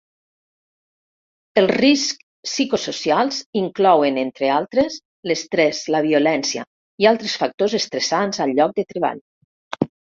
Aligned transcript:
Els 1.61 1.73
riscs 1.81 2.25
psicosocials 2.49 3.43
inclouen, 3.63 4.19
entre 4.23 4.51
altres, 4.57 4.99
l'estrès, 5.31 5.85
la 5.99 6.05
violència 6.11 6.67
i 7.05 7.13
altres 7.15 7.41
factors 7.45 7.81
estressants 7.85 8.45
al 8.49 8.61
lloc 8.63 8.77
de 8.83 8.91
treball. 8.95 9.27